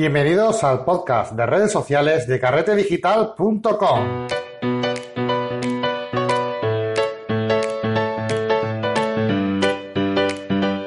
[0.00, 4.28] Bienvenidos al podcast de redes sociales de carretedigital.com.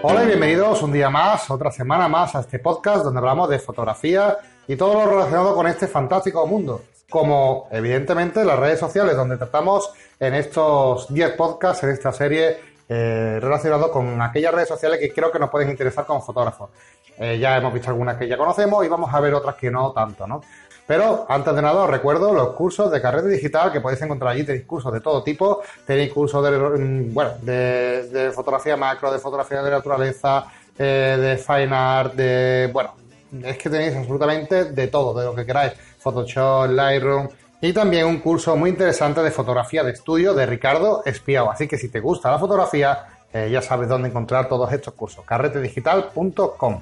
[0.01, 3.59] Hola y bienvenidos un día más, otra semana más a este podcast donde hablamos de
[3.59, 4.35] fotografía
[4.67, 6.81] y todo lo relacionado con este fantástico mundo.
[7.07, 12.57] Como evidentemente las redes sociales donde tratamos en estos 10 podcasts, en esta serie
[12.89, 16.69] eh, relacionado con aquellas redes sociales que creo que nos pueden interesar como fotógrafos.
[17.17, 19.91] Eh, ya hemos visto algunas que ya conocemos y vamos a ver otras que no
[19.91, 20.41] tanto, ¿no?
[20.85, 24.43] Pero antes de nada os recuerdo los cursos de carrera digital que podéis encontrar allí.
[24.43, 25.61] Tenéis cursos de todo tipo.
[25.85, 30.45] Tenéis cursos de, mm, bueno, de, fotografía macro, de fotografía de naturaleza,
[30.77, 32.95] eh, de fine art, de, bueno,
[33.43, 35.73] es que tenéis absolutamente de todo, de lo que queráis.
[35.99, 37.29] Photoshop, Lightroom,
[37.61, 41.49] y también un curso muy interesante de fotografía de estudio de Ricardo Espiao.
[41.49, 45.25] Así que si te gusta la fotografía, eh, ya sabes dónde encontrar todos estos cursos,
[45.25, 46.81] carretedigital.com.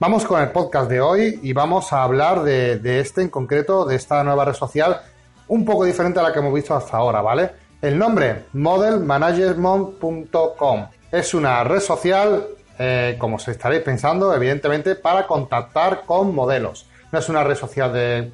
[0.00, 3.94] Vamos con el podcast de hoy y vamos a hablar de, este en concreto, de
[3.94, 5.02] esta nueva red social,
[5.46, 7.52] un poco diferente a la que hemos visto hasta ahora, ¿vale?
[7.80, 10.86] El nombre, modelmanagement.com.
[11.12, 12.44] Es una red social,
[12.78, 16.88] eh, como se estaréis pensando, evidentemente, para contactar con modelos.
[17.12, 18.32] No es una red social de,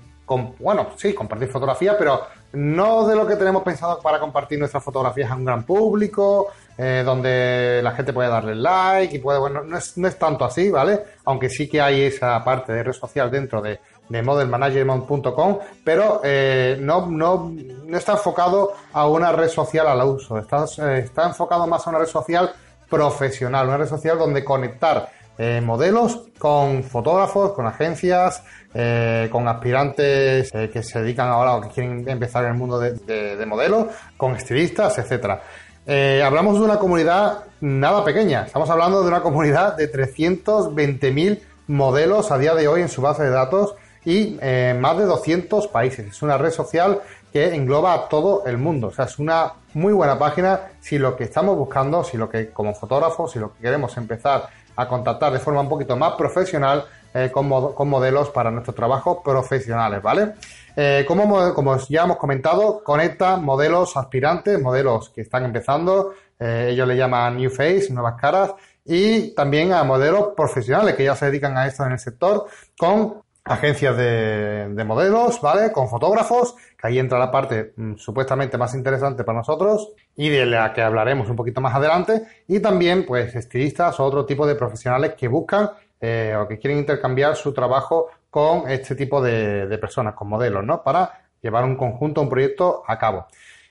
[0.59, 5.31] bueno, sí, compartir fotografía, pero no de lo que tenemos pensado para compartir nuestras fotografías
[5.31, 6.49] a un gran público,
[6.83, 10.47] eh, donde la gente puede darle like y puede, bueno, no es, no es tanto
[10.47, 11.01] así, ¿vale?
[11.27, 16.79] Aunque sí que hay esa parte de red social dentro de, de modelmanagement.com, pero eh,
[16.81, 17.53] no, no,
[17.85, 21.91] no, está enfocado a una red social al uso, está, eh, está enfocado más a
[21.91, 22.51] una red social
[22.89, 25.11] profesional, una red social donde conectar
[25.63, 28.43] modelos con fotógrafos, con agencias,
[29.31, 32.93] con aspirantes que se dedican ahora o que quieren empezar en el mundo de,
[33.37, 33.87] de, modelos,
[34.19, 35.41] con estilistas, etcétera.
[35.87, 42.39] Hablamos de una comunidad nada pequeña, estamos hablando de una comunidad de 320.000 modelos a
[42.39, 44.39] día de hoy en su base de datos y
[44.79, 46.07] más de 200 países.
[46.07, 47.01] Es una red social
[47.33, 48.89] que engloba a todo el mundo.
[48.89, 52.51] O sea, es una muy buena página si lo que estamos buscando, si lo que
[52.51, 56.85] como fotógrafos, si lo que queremos empezar a contactar de forma un poquito más profesional
[57.13, 60.35] eh, con, modelos para nuestros trabajos profesionales, ¿vale?
[60.77, 66.97] Eh, como, ya hemos comentado, conecta modelos aspirantes, modelos que están empezando, eh, ellos le
[66.97, 68.55] llaman New Face, nuevas caras,
[68.85, 72.47] y también a modelos profesionales que ya se dedican a esto en el sector,
[72.79, 75.73] con agencias de, modelos, ¿vale?
[75.73, 80.47] Con fotógrafos, que ahí entra la parte mm, supuestamente más interesante para nosotros y de
[80.47, 84.55] la que hablaremos un poquito más adelante, y también, pues, estilistas o otro tipo de
[84.55, 85.71] profesionales que buscan
[86.01, 90.83] eh, o que quieren intercambiar su trabajo con este tipo de, personas, con modelos, ¿no?
[90.83, 93.27] Para llevar un conjunto, un proyecto a cabo.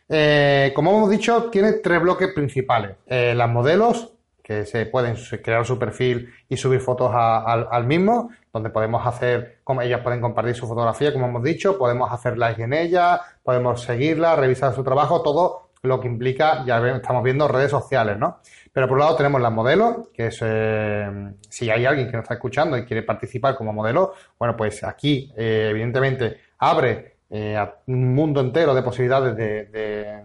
[0.07, 2.97] Eh, como hemos dicho, tiene tres bloques principales.
[3.07, 8.71] Eh, las modelos, que se pueden crear su perfil y subir fotos al mismo, donde
[8.71, 12.73] podemos hacer, como ellas pueden compartir su fotografía, como hemos dicho, podemos hacer like en
[12.73, 18.17] ella, podemos seguirla, revisar su trabajo, todo lo que implica, ya estamos viendo redes sociales,
[18.17, 18.39] ¿no?
[18.71, 21.09] Pero por un lado tenemos las modelos, que es, eh,
[21.49, 25.31] si hay alguien que nos está escuchando y quiere participar como modelo, bueno, pues aquí,
[25.35, 27.57] eh, evidentemente, abre eh,
[27.87, 30.23] un mundo entero de posibilidades de, de,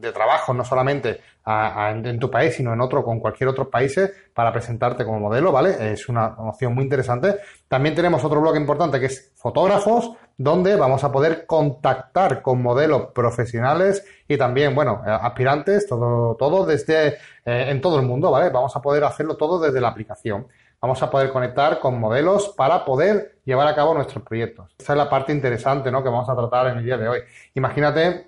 [0.00, 3.98] de trabajo, no solamente en tu país, sino en otro, con cualquier otro país,
[4.34, 5.92] para presentarte como modelo, ¿vale?
[5.92, 7.36] Es una opción muy interesante.
[7.66, 13.06] También tenemos otro bloque importante que es fotógrafos, donde vamos a poder contactar con modelos
[13.14, 17.14] profesionales y también, bueno, eh, aspirantes, todo, todo desde, eh,
[17.44, 18.50] en todo el mundo, ¿vale?
[18.50, 20.46] Vamos a poder hacerlo todo desde la aplicación.
[20.80, 24.72] Vamos a poder conectar con modelos para poder llevar a cabo nuestros proyectos.
[24.78, 26.04] Esa es la parte interesante, ¿no?
[26.04, 27.20] Que vamos a tratar en el día de hoy.
[27.54, 28.27] Imagínate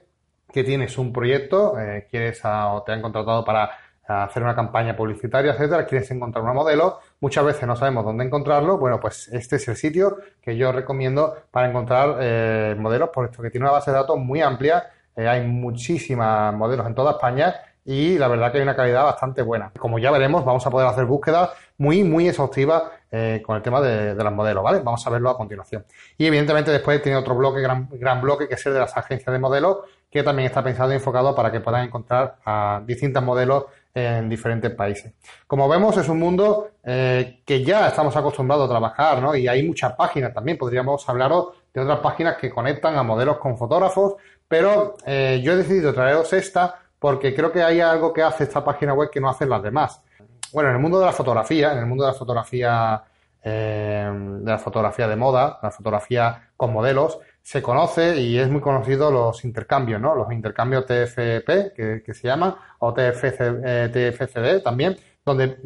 [0.52, 3.70] que tienes un proyecto, eh, quieres o te han contratado para
[4.10, 8.78] hacer una campaña publicitaria, etcétera, quieres encontrar un modelo, muchas veces no sabemos dónde encontrarlo,
[8.78, 13.50] bueno, pues este es el sitio que yo recomiendo para encontrar eh, modelos, puesto que
[13.50, 18.18] tiene una base de datos muy amplia, eh, hay muchísimas modelos en toda España y
[18.18, 19.72] la verdad que hay una calidad bastante buena.
[19.78, 23.80] Como ya veremos, vamos a poder hacer búsquedas muy, muy exhaustivas eh, con el tema
[23.80, 24.80] de, de, los modelos, ¿vale?
[24.80, 25.84] Vamos a verlo a continuación.
[26.18, 29.32] Y evidentemente después tiene otro bloque, gran, gran bloque, que es el de las agencias
[29.32, 29.78] de modelos,
[30.10, 34.72] que también está pensado y enfocado para que puedan encontrar a distintos modelos en diferentes
[34.72, 35.12] países.
[35.46, 39.34] Como vemos, es un mundo eh, que ya estamos acostumbrados a trabajar, ¿no?
[39.34, 40.58] Y hay muchas páginas también.
[40.58, 44.14] Podríamos hablaros de otras páginas que conectan a modelos con fotógrafos,
[44.46, 48.64] pero eh, yo he decidido traeros esta porque creo que hay algo que hace esta
[48.64, 50.02] página web que no hacen las demás.
[50.52, 53.02] Bueno, en el mundo de la fotografía, en el mundo de la fotografía,
[53.42, 58.60] eh, de la fotografía de moda, la fotografía con modelos, se conoce y es muy
[58.60, 60.14] conocido los intercambios, ¿no?
[60.14, 65.58] Los intercambios TFP, que, se llaman, o TFC, eh, TFCD también, donde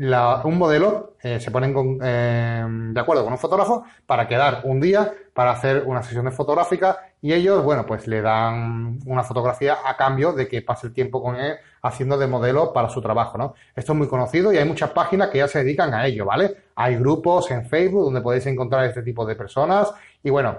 [0.44, 1.72] un modelo eh, se pone
[2.02, 6.32] eh, de acuerdo con un fotógrafo para quedar un día para hacer una sesión de
[6.32, 10.92] fotográfica y ellos, bueno, pues le dan una fotografía a cambio de que pase el
[10.92, 13.54] tiempo con él haciendo de modelo para su trabajo, ¿no?
[13.74, 16.54] Esto es muy conocido y hay muchas páginas que ya se dedican a ello, ¿vale?
[16.74, 19.92] Hay grupos en Facebook donde podéis encontrar este tipo de personas
[20.22, 20.58] y bueno,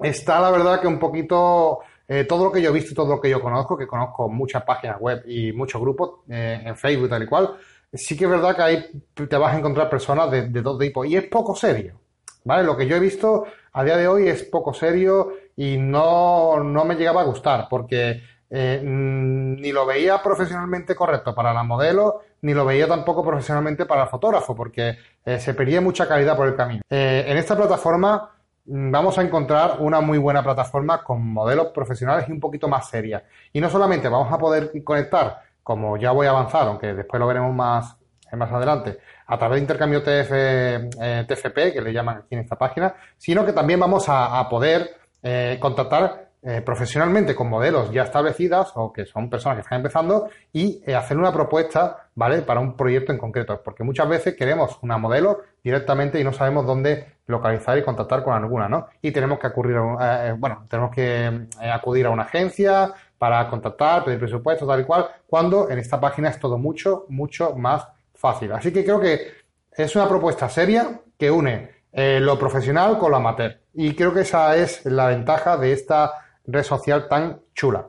[0.00, 3.14] está la verdad que un poquito eh, todo lo que yo he visto y todo
[3.14, 7.08] lo que yo conozco, que conozco muchas páginas web y muchos grupos eh, en Facebook
[7.08, 7.54] tal y cual,
[7.92, 11.04] sí que es verdad que ahí te vas a encontrar personas de, de todo tipo
[11.04, 12.00] y es poco serio,
[12.44, 12.64] ¿vale?
[12.64, 16.84] Lo que yo he visto a día de hoy es poco serio y no, no
[16.84, 22.22] me llegaba a gustar porque eh, mm, ni lo veía profesionalmente correcto para la modelo,
[22.42, 24.96] ni lo veía tampoco profesionalmente para el fotógrafo, porque
[25.38, 26.82] se perdía mucha calidad por el camino.
[26.88, 28.30] en esta plataforma
[28.66, 32.88] Mm, vamos a encontrar una muy buena plataforma con modelos profesionales y un poquito más
[32.88, 33.24] seria.
[33.52, 37.26] Y no solamente vamos a poder conectar, como ya voy a avanzar, aunque después lo
[37.26, 37.96] veremos más,
[38.32, 42.56] más adelante, a través de intercambio TF, eh, TFP, que le llaman aquí en esta
[42.56, 44.90] página, sino que también vamos a, poder
[45.22, 50.30] eh, contactar eh, profesionalmente con modelos ya establecidas o que son personas que están empezando
[50.50, 52.40] y eh, hacer una propuesta, ¿vale?
[52.40, 53.60] Para un proyecto en concreto.
[53.62, 58.32] Porque muchas veces queremos una modelo directamente y no sabemos dónde localizar y contactar con
[58.32, 58.86] alguna, ¿no?
[59.02, 64.02] Y tenemos que acudir a, eh, bueno, tenemos que acudir a una agencia para contactar,
[64.02, 68.50] pedir presupuesto, tal y cual, cuando en esta página es todo mucho, mucho más fácil.
[68.52, 69.32] Así que creo que
[69.70, 73.60] es una propuesta seria que une lo profesional con lo amateur.
[73.74, 76.14] Y creo que esa es la ventaja de esta
[76.46, 77.88] red social tan chula.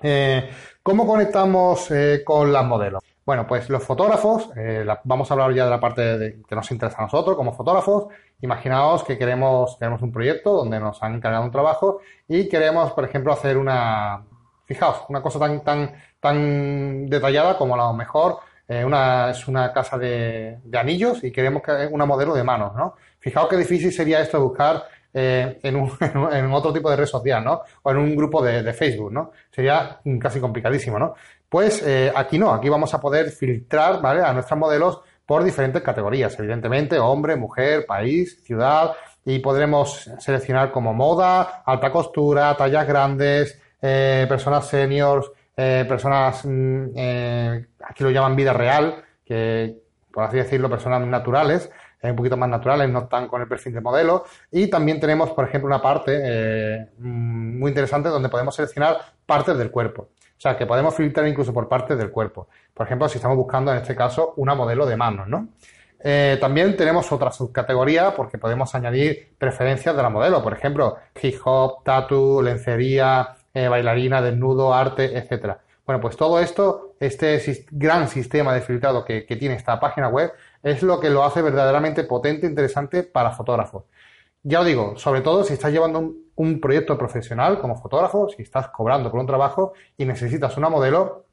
[0.00, 0.48] Eh,
[0.80, 3.02] ¿Cómo conectamos eh, con las modelos?
[3.26, 6.98] Bueno, pues los fotógrafos, eh, vamos a hablar ya de la parte que nos interesa
[6.98, 8.06] a nosotros como fotógrafos.
[8.40, 11.98] Imaginaos que queremos, queremos un proyecto donde nos han encargado un trabajo
[12.28, 14.24] y queremos, por ejemplo, hacer una,
[14.74, 18.38] fijaos, una cosa tan, tan, tan detallada como a lo mejor
[18.68, 22.94] una, es una casa de, de, anillos y queremos que una modelo de manos, ¿no?
[23.18, 24.84] Fijaos qué difícil sería esto de buscar
[25.14, 25.90] eh, en, un,
[26.32, 27.62] en, otro tipo de red social, ¿no?
[27.82, 29.30] O en un grupo de, Facebook, ¿no?
[29.50, 31.14] Sería casi complicadísimo, ¿no?
[31.48, 34.22] Pues eh, aquí no, aquí vamos a poder filtrar, ¿vale?
[34.22, 38.92] A nuestros modelos por diferentes categorías, evidentemente, hombre, mujer, país, ciudad,
[39.24, 46.86] y podremos seleccionar como moda, alta costura, tallas grandes, eh, personas seniors, personas, mm,
[47.84, 49.76] aquí lo llaman vida real, que
[50.10, 51.70] por así decirlo, personas naturales,
[52.10, 54.24] un poquito más naturales, no están con el perfil de modelo.
[54.50, 59.56] Y también tenemos, por ejemplo, una parte eh, mm, muy interesante donde podemos seleccionar partes
[59.56, 60.02] del cuerpo.
[60.02, 62.48] O sea, que podemos filtrar incluso por partes del cuerpo.
[62.74, 65.48] Por ejemplo, si estamos buscando en este caso una modelo de manos, ¿no?
[66.04, 70.42] Eh, también tenemos otra subcategoría porque podemos añadir preferencias de la modelo.
[70.42, 75.60] Por ejemplo, hip hop, tatu, lencería, eh, bailarina, desnudo, arte, etcétera.
[75.86, 77.40] Bueno, pues todo esto, este
[77.70, 80.32] gran sistema de filtrado que, tiene esta página web,
[80.62, 83.84] es lo que lo hace verdaderamente potente e interesante para fotógrafos.
[84.44, 88.68] Ya os digo, sobre todo si estás llevando un, proyecto profesional como fotógrafo, si estás
[88.68, 91.26] cobrando por un trabajo y necesitas una modelo,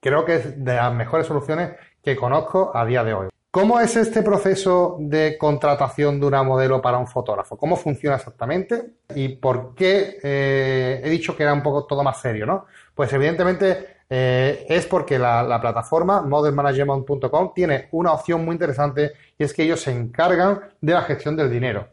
[0.00, 1.72] creo que es de las mejores soluciones
[2.02, 3.28] que conozco a día de hoy.
[3.52, 7.56] ¿Cómo es este proceso de contratación de una modelo para un fotógrafo?
[7.56, 8.92] ¿Cómo funciona exactamente?
[9.12, 12.66] ¿Y por qué eh, he dicho que era un poco todo más serio, no?
[12.94, 19.52] Pues evidentemente eh, es porque la, plataforma modelmanagement.com tiene una opción muy interesante y es
[19.52, 21.88] que ellos se encargan de la gestión del dinero.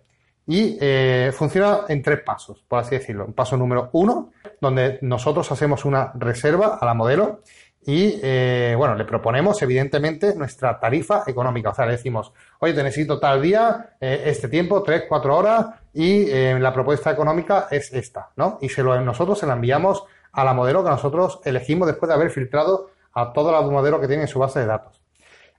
[0.45, 3.25] Y eh, funciona en tres pasos, por así decirlo.
[3.31, 4.29] Paso número uno,
[4.61, 7.41] donde nosotros hacemos una reserva a la modelo
[7.87, 11.69] y, eh, bueno, le proponemos, evidentemente, nuestra tarifa económica.
[11.69, 16.25] O sea, le decimos, oye, te necesito tal día, este tiempo, tres, cuatro horas, y
[16.59, 18.59] la propuesta económica es esta, ¿no?
[18.61, 20.03] Y se lo, nosotros se la enviamos
[20.33, 24.07] a la modelo que nosotros elegimos después de haber filtrado a toda la modelo que
[24.07, 25.01] tiene en su base de datos.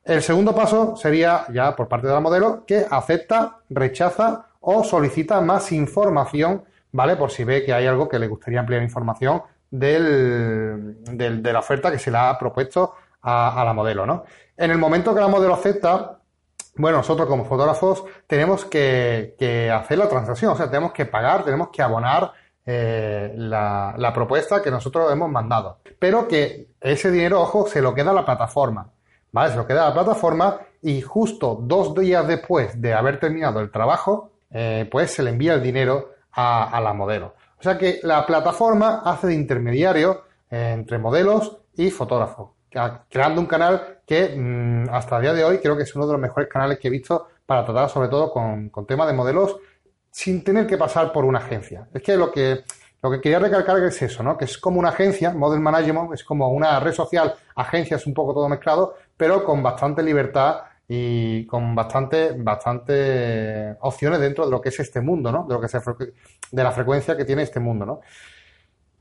[0.05, 5.41] El segundo paso sería ya por parte de la modelo que acepta, rechaza o solicita
[5.41, 7.17] más información, ¿vale?
[7.17, 11.91] Por si ve que hay algo que le gustaría ampliar información del, de la oferta
[11.91, 14.25] que se le ha propuesto a, la modelo, ¿no?
[14.57, 16.19] En el momento que la modelo acepta,
[16.77, 21.45] bueno, nosotros como fotógrafos tenemos que, que hacer la transacción, o sea, tenemos que pagar,
[21.45, 22.33] tenemos que abonar
[22.71, 25.79] eh, la, propuesta que nosotros hemos mandado.
[25.99, 28.91] Pero que ese dinero, ojo, se lo queda a la plataforma.
[29.33, 29.53] ¿Vale?
[29.53, 33.71] Se lo queda a la plataforma y justo dos días después de haber terminado el
[33.71, 37.37] trabajo, eh, pues se le envía el dinero a, la modelo.
[37.59, 42.51] O sea que la plataforma hace de intermediario entre modelos y fotógrafos,
[43.09, 46.13] creando un canal que mm, hasta el día de hoy creo que es uno de
[46.13, 49.57] los mejores canales que he visto para tratar sobre todo con, temas de modelos
[50.11, 51.89] sin tener que pasar por una agencia.
[51.93, 52.65] Es que lo que,
[53.03, 54.37] lo que quería recalcar es eso, ¿no?
[54.37, 58.15] Que es como una agencia, Model Management, es como una red social, agencia es un
[58.15, 64.61] poco todo mezclado, pero con bastante libertad y con bastante, bastante opciones dentro de lo
[64.61, 65.45] que es este mundo, ¿no?
[65.47, 65.79] De lo que se,
[66.51, 68.01] de la frecuencia que tiene este mundo, ¿no?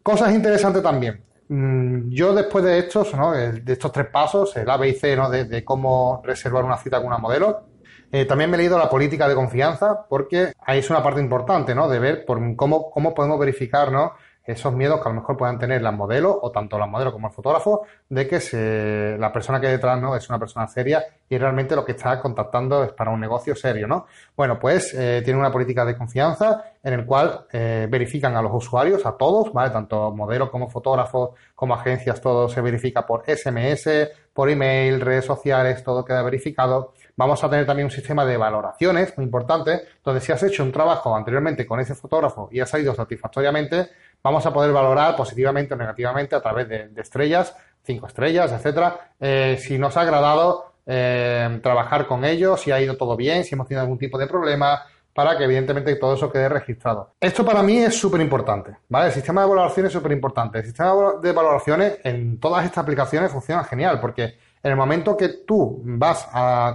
[0.04, 1.24] Cosas interesantes también.
[1.50, 3.32] Mm, yo después de estos, ¿no?
[3.32, 5.30] de estos tres pasos, el A, B y C, ¿no?
[5.30, 7.68] de, cómo reservar una cita con una modelo,
[8.12, 11.76] eh, también me he leído la política de confianza porque ahí es una parte importante,
[11.76, 11.90] ¿no?
[11.90, 14.14] De ver cómo, cómo podemos verificar, ¿no?
[14.48, 17.28] Esos miedos que a lo mejor puedan tener las modelos o tanto las modelos como
[17.28, 21.04] el fotógrafo de que se, la persona que hay detrás no es una persona seria
[21.30, 24.08] y realmente lo que está contactando es para un negocio serio, ¿no?
[24.36, 28.54] Bueno, pues eh, tiene una política de confianza en el cual eh, verifican a los
[28.54, 29.72] usuarios, a todos, ¿vale?
[29.72, 33.90] Tanto modelos como fotógrafos, como agencias, todo se verifica por SMS,
[34.32, 36.94] por email, redes sociales, todo queda verificado.
[37.18, 40.72] Vamos a tener también un sistema de valoraciones muy importante, donde si has hecho un
[40.72, 43.90] trabajo anteriormente con ese fotógrafo y ha salido satisfactoriamente,
[44.24, 49.58] vamos a poder valorar positivamente o negativamente a través de, estrellas, cinco estrellas, etcétera, eh,
[49.60, 53.68] si nos ha agradado eh, trabajar con ellos, si ha ido todo bien, si hemos
[53.68, 54.84] tenido algún tipo de problema,
[55.18, 57.16] para que evidentemente todo eso quede registrado.
[57.20, 59.08] Esto para mí es súper importante, ¿vale?
[59.08, 60.60] El sistema de valoraciones es súper importante.
[60.60, 65.30] El sistema de valoraciones en todas estas aplicaciones funciona genial porque en el momento que
[65.48, 66.28] tú vas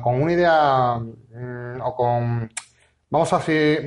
[0.02, 2.50] con una idea mm, o con,
[3.10, 3.40] vamos a,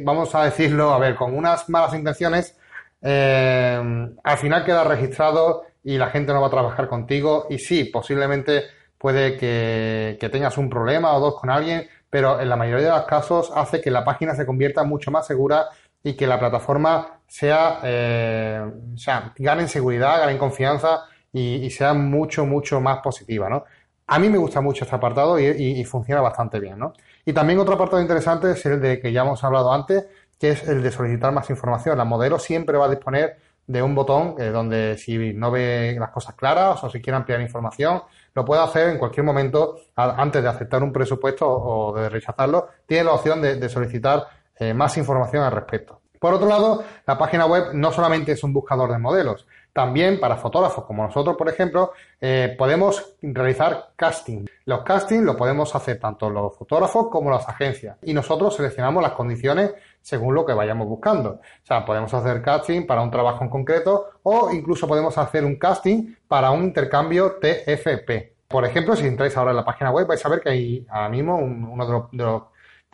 [0.04, 2.58] vamos a decirlo, a ver, con unas malas intenciones,
[3.02, 7.86] eh, al final queda registrado y la gente no va a trabajar contigo y sí,
[7.86, 8.64] posiblemente
[8.98, 13.06] puede que, tengas un problema o dos con alguien, pero en la mayoría de los
[13.06, 15.68] casos hace que la página se convierta mucho más segura
[16.04, 21.94] y que la plataforma sea, eh, sea gane en seguridad, gane en confianza y, sea
[21.94, 23.66] mucho, mucho más positiva, ¿no?
[24.08, 26.94] A mí me gusta mucho este apartado y, y, funciona bastante bien, ¿no?
[27.26, 30.06] Y también otro apartado interesante es el de que ya hemos hablado antes,
[30.40, 31.98] que es el de solicitar más información.
[31.98, 33.38] La modelo siempre va a disponer
[33.68, 37.42] de un botón eh, donde si no ve las cosas claras o si quiere ampliar
[37.42, 42.68] información, lo puede hacer en cualquier momento antes de aceptar un presupuesto o, de rechazarlo.
[42.86, 44.28] Tiene la opción de, solicitar
[44.58, 46.02] eh, más información al respecto.
[46.20, 50.38] Por otro lado, la página web no solamente es un buscador de modelos, también para
[50.38, 51.92] fotógrafos como nosotros, por ejemplo,
[52.22, 54.46] eh, podemos realizar casting.
[54.64, 59.12] Los castings lo podemos hacer tanto los fotógrafos como las agencias y nosotros seleccionamos las
[59.12, 61.32] condiciones según lo que vayamos buscando.
[61.32, 65.58] O sea, podemos hacer casting para un trabajo en concreto o incluso podemos hacer un
[65.58, 68.48] casting para un intercambio TFP.
[68.48, 71.10] Por ejemplo, si entráis ahora en la página web vais a ver que hay ahora
[71.10, 72.44] mismo uno de los,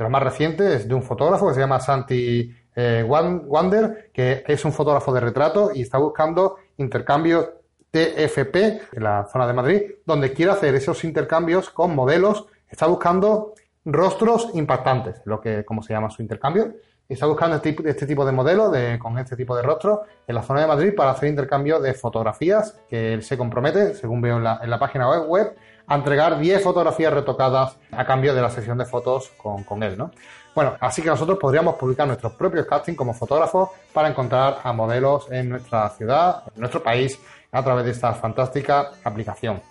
[0.09, 5.13] más recientes de un fotógrafo que se llama Santi eh, Wander, que es un fotógrafo
[5.13, 7.49] de retrato y está buscando intercambios
[7.91, 8.55] TFP
[8.93, 14.49] en la zona de Madrid, donde quiere hacer esos intercambios con modelos, está buscando rostros
[14.53, 16.73] impactantes, lo que como se llama su intercambio,
[17.09, 20.61] está buscando este, este tipo de modelo con este tipo de rostro en la zona
[20.61, 24.79] de Madrid para hacer intercambio de fotografías que él se compromete, según veo en la,
[24.79, 25.53] página web,
[25.87, 29.97] a entregar 10 fotografías retocadas a cambio de la sesión de fotos con, con él,
[29.97, 30.11] ¿no?
[30.53, 35.31] Bueno, así que nosotros podríamos publicar nuestros propios castings como fotógrafos para encontrar a modelos
[35.31, 37.17] en nuestra ciudad, en nuestro país,
[37.51, 39.61] a través de esta fantástica aplicación.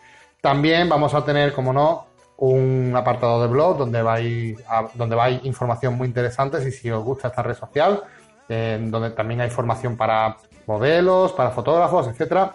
[0.41, 2.07] También vamos a tener, como no,
[2.39, 7.29] un apartado de blog donde va a, donde va información muy interesante si os gusta
[7.29, 8.03] esta red social,
[8.49, 12.53] donde también hay información para modelos, para fotógrafos, etcétera,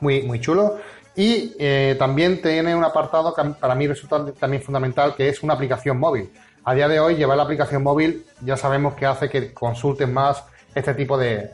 [0.00, 0.76] muy, muy chulo.
[1.16, 5.54] Y eh, también tiene un apartado que para mí resulta también fundamental, que es una
[5.54, 6.30] aplicación móvil.
[6.66, 10.44] A día de hoy, llevar la aplicación móvil ya sabemos que hace que consulten más
[10.74, 11.50] este tipo de,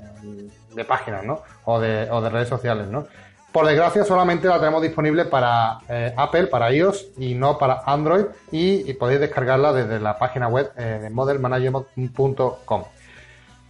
[0.87, 1.43] páginas, ¿no?
[1.65, 3.07] O de, o de redes sociales, ¿no?
[3.53, 8.27] Por desgracia, solamente la tenemos disponible para eh, Apple, para iOS y no para Android.
[8.53, 12.85] Y, podéis descargarla desde la página web eh, de modelmanagement.com.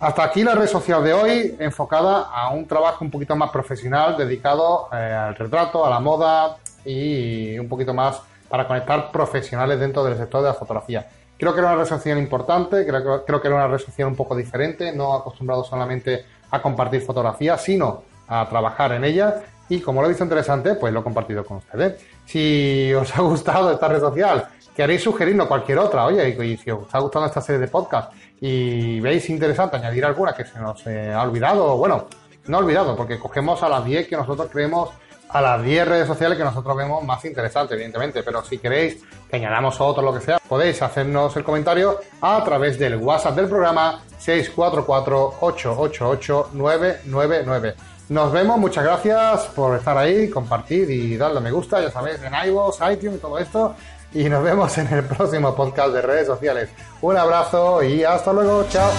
[0.01, 4.19] Hasta aquí la red social de hoy, enfocada a un trabajo un poquito más profesional,
[4.19, 8.21] dedicado eh, al retrato, a la moda y un poquito más
[8.51, 11.07] para conectar profesionales dentro del sector de la fotografía.
[11.41, 14.15] Creo que era una red social importante, creo, creo que era una red social un
[14.15, 20.03] poco diferente, no acostumbrado solamente a compartir fotografías, sino a trabajar en ella y como
[20.03, 22.05] lo he visto interesante, pues lo he compartido con ustedes.
[22.27, 26.95] Si os ha gustado esta red social, queréis sugerirnos cualquier otra, oye, y si os
[26.95, 31.11] ha gustado esta serie de podcast y veis interesante añadir alguna que se nos eh,
[31.11, 32.07] ha olvidado, bueno,
[32.49, 34.91] no olvidado, porque cogemos a las 10 que nosotros creemos,
[35.33, 39.37] a las 10 redes sociales que nosotros vemos más interesantes, evidentemente, pero si queréis que
[39.37, 44.03] añadamos otro, lo que sea, podéis hacernos el comentario a través del WhatsApp del programa
[44.19, 47.75] 644 888 999
[48.11, 52.33] nos vemos, muchas gracias por estar ahí, compartir y darle me gusta, ya sabéis, en
[52.49, 53.77] iVoox, iTunes y todo esto.
[54.13, 56.71] Y nos vemos en el próximo podcast de redes sociales.
[57.03, 58.91] Un abrazo y hasta luego, chao.